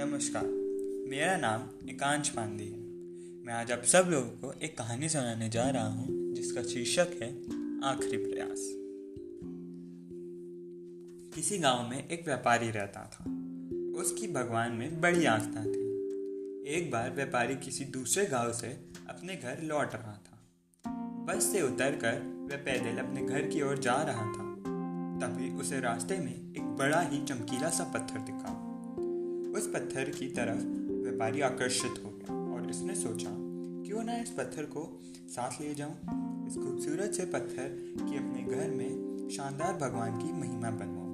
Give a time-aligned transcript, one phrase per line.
[0.00, 0.46] नमस्कार।
[1.10, 2.78] मेरा नाम एकांश पांडे है।
[3.46, 7.28] मैं आज आप सब लोगों को एक कहानी सुनाने जा रहा हूँ, जिसका शीर्षक है,
[7.84, 8.58] आखिरी प्रयास।
[11.34, 13.24] किसी गाँव में एक व्यापारी रहता था।
[14.00, 15.80] उसकी भगवान में बड़ी आस्था थी।
[16.66, 18.68] एक बार व्यापारी किसी दूसरे गाँव से
[19.08, 20.40] अपने घर लौट रहा था।
[21.24, 24.54] बस से उतरकर वह पैदल अपने घर की ओर जा रहा था।
[25.20, 28.67] तभी उसे रास्ते में एक बड़ा ही चमकीला सा पत्थर दिखा।
[29.58, 30.64] उस पत्थर की तरफ़
[31.02, 33.30] व्यापारी आकर्षित हो गया और इसने सोचा,
[33.86, 35.94] क्यों ना इस पत्थर को साथ ले जाऊँ?
[36.46, 41.08] इस खूबसूरत से पत्थर की अपने घर में शानदार भगवान की महिमा बनवाऊं।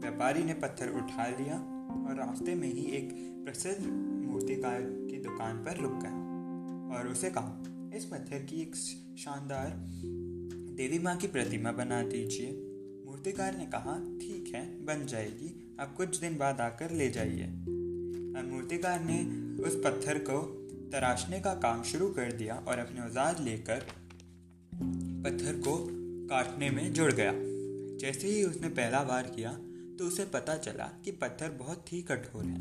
[0.00, 1.56] व्यापारी ने पत्थर उठा लिया
[2.08, 3.08] और रास्ते में ही एक
[3.44, 3.86] प्रसिद्ध
[4.26, 6.20] मूर्तिकार की दुकान पर रुक गया
[6.96, 7.62] और उसे कहा,
[7.96, 8.76] इस पत्थर की एक
[9.18, 9.70] शानदार
[10.76, 12.50] देवी माँ की प्रतिमा बना दीजिए।
[13.06, 17.46] मूर्तिकार ने कहा, ठीक है, बन जाएगी। अब कुछ दिन बाद आकर ले जाइए।
[18.44, 19.18] मूर्तिकार ने
[19.64, 20.40] उस पत्थर को
[20.92, 23.86] तराशने का काम शुरू कर दिया और अपने औज़ार लेकर
[25.24, 25.76] पत्थर को
[26.28, 27.32] काटने में जुड़ गया।
[28.00, 29.52] जैसे ही उसने पहला बार किया
[29.98, 32.60] तो उसे पता चला कि पत्थर बहुत ही कठोर है।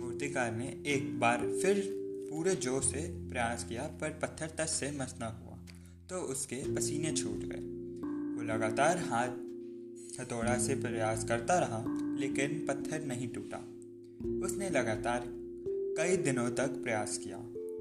[0.00, 1.82] मूर्तिकार ने एक बार फिर
[2.30, 5.58] पूरे ज़ोर से प्रयास किया, पर पत्थर तस से मस न हुआ
[6.10, 7.64] तो उसके पसीने छूट गए।
[8.36, 11.84] वो लगातार हाथ हथौड़ा से प्रयास करता रहा
[12.20, 13.58] लेकिन पत्थर नहीं टूटा।
[14.46, 15.24] उसने लगातार
[15.98, 17.36] कई दिनों तक प्रयास किया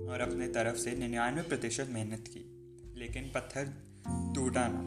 [0.06, 2.44] और अपने तरफ़ से निन्यानवे प्रतिशत मेहनत की,
[2.96, 3.74] लेकिन पत्थर
[4.36, 4.84] टूटा ना।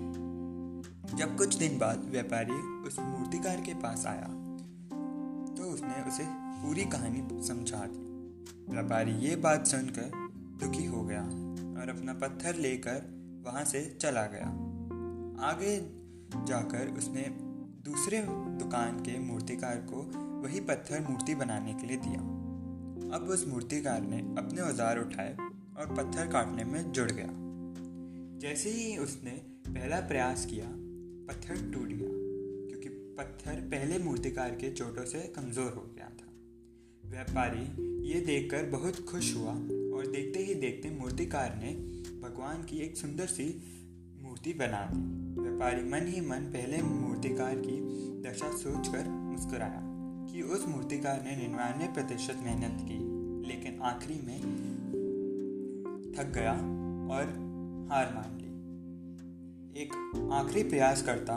[1.17, 4.29] जब कुछ दिन बाद व्यापारी उस मूर्तिकार के पास आया
[5.57, 6.25] तो उसने उसे
[6.63, 10.11] पूरी कहानी समझा दी। व्यापारी ये बात सुनकर
[10.61, 13.01] दुखी हो गया और अपना पत्थर लेकर
[13.47, 14.47] वहाँ से चला गया।
[15.47, 15.77] आगे
[16.47, 17.23] जाकर उसने
[17.85, 18.19] दूसरे
[18.59, 20.03] दुकान के मूर्तिकार को
[20.43, 22.21] वही पत्थर मूर्ति बनाने के लिए दिया।
[23.17, 25.33] अब उस मूर्तिकार ने अपने औज़ार उठाए
[25.77, 27.27] और पत्थर काटने में जुड़ गया।
[28.41, 29.31] जैसे ही उसने
[29.69, 30.67] पहला प्रयास किया,
[31.29, 32.13] पत्थर टूट गया,
[32.69, 36.31] क्योंकि पत्थर पहले मूर्तिकार के चोटों से कमज़ोर हो गया था।
[37.11, 37.65] व्यापारी
[38.09, 39.53] ये देखकर बहुत खुश हुआ
[39.97, 41.75] और देखते ही देखते मूर्तिकार ने
[42.21, 43.49] भगवान की एक सुंदर सी
[44.23, 45.32] मूर्ति बना दी।
[45.63, 47.77] व्यापारी मन ही मन पहले मूर्तिकार की
[48.23, 49.83] दशा सोचकर मुस्कुराया
[50.27, 52.97] कि उस मूर्तिकार ने निन्यानवे प्रतिशत मेहनत की,
[53.49, 54.41] लेकिन आखिरी में
[56.17, 56.53] थक गया
[57.15, 57.29] और
[57.93, 59.95] हार मान ली। एक
[60.33, 61.37] आखिरी प्रयास करता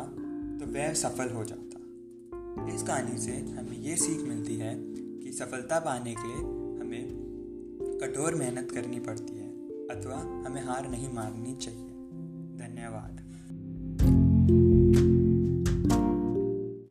[0.59, 5.80] तो वह सफल हो जाता। इस कहानी से हमें ये सीख मिलती है कि सफलता
[5.80, 6.41] पाने के लिए
[6.80, 9.52] हमें कठोर मेहनत करनी पड़ती है,
[9.90, 11.94] अथवा हमें हार नहीं माननी चाहिए।
[12.58, 13.25] धन्यवाद।
[14.48, 14.75] Thank you.